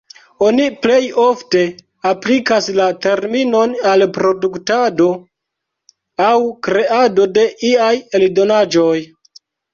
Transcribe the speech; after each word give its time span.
Oni 0.45 0.63
plej 0.85 1.01
ofte 1.23 1.59
aplikas 2.11 2.69
la 2.77 2.87
terminon 3.03 3.75
al 3.91 4.05
produktado 4.17 5.11
aŭ 6.31 6.33
kreado 6.71 7.31
de 7.39 7.47
iaj 7.71 7.93
eldonaĵoj. 8.23 8.99